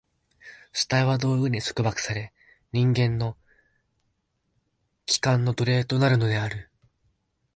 [0.73, 2.33] 主体は道具に束縛され、
[2.71, 3.35] 人間は
[5.05, 6.71] 器官の奴隷となるのである。